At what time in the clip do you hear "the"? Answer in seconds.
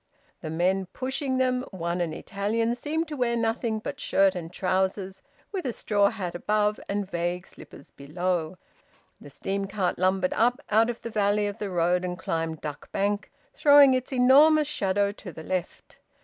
0.41-0.49, 9.19-9.29, 11.01-11.11, 11.59-11.69, 15.31-15.43